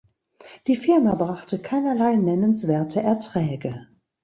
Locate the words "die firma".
0.65-1.13